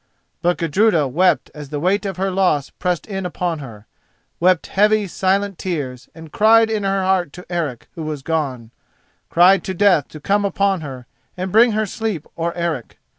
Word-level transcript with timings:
But 0.41 0.57
Gudruda 0.57 1.07
wept 1.07 1.51
as 1.53 1.69
the 1.69 1.79
weight 1.79 2.07
of 2.07 2.17
her 2.17 2.31
loss 2.31 2.71
pressed 2.71 3.05
in 3.05 3.23
upon 3.23 3.59
her—wept 3.59 4.65
heavy 4.65 5.05
silent 5.05 5.59
tears 5.59 6.09
and 6.15 6.31
cried 6.31 6.71
in 6.71 6.81
her 6.81 7.03
heart 7.03 7.31
to 7.33 7.45
Eric 7.51 7.87
who 7.93 8.01
was 8.01 8.23
gone—cried 8.23 9.63
to 9.63 9.73
death 9.75 10.07
to 10.07 10.19
come 10.19 10.43
upon 10.43 10.81
her 10.81 11.05
and 11.37 11.51
bring 11.51 11.73
her 11.73 11.85
sleep 11.85 12.25
or 12.35 12.51
Eric. 12.57 12.97